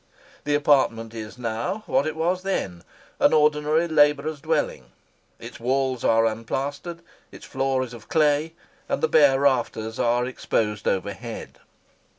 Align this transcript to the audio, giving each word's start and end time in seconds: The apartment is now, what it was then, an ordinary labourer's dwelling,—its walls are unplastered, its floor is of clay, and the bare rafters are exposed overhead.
The 0.45 0.55
apartment 0.55 1.13
is 1.13 1.37
now, 1.37 1.83
what 1.85 2.07
it 2.07 2.15
was 2.15 2.41
then, 2.41 2.83
an 3.19 3.33
ordinary 3.33 3.87
labourer's 3.87 4.41
dwelling,—its 4.41 5.59
walls 5.59 6.03
are 6.03 6.25
unplastered, 6.25 7.03
its 7.31 7.45
floor 7.45 7.83
is 7.83 7.93
of 7.93 8.09
clay, 8.09 8.53
and 8.89 9.03
the 9.03 9.07
bare 9.07 9.41
rafters 9.41 9.99
are 9.99 10.25
exposed 10.25 10.87
overhead. 10.87 11.59